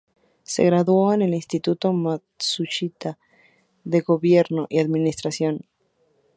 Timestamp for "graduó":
0.63-1.13